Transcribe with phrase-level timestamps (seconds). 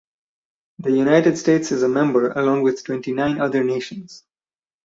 [0.79, 4.23] The United States is a member along with twenty-nine other nations.